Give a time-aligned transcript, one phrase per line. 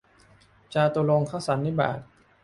[0.73, 1.99] จาตุรงคสันนิบาต